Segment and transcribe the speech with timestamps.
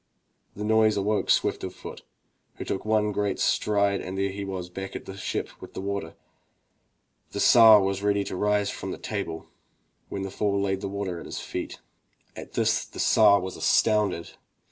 [0.55, 2.01] The noise awoke Swift of foot,
[2.55, 5.79] who took one great stride and there he was back at the ship with the
[5.79, 6.15] water.
[7.33, 9.45] The Tsar was just ready to rise from the table,
[10.09, 11.81] when the fool laid the water at his feet.
[12.35, 14.31] At this the Tsar was astounded.